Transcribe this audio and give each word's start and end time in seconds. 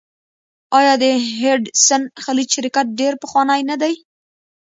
آیا 0.77 0.93
د 1.03 1.05
هډسن 1.37 2.01
خلیج 2.23 2.49
شرکت 2.55 2.85
ډیر 2.99 3.13
پخوانی 3.21 3.61
نه 3.69 3.75
دی؟ 3.81 3.93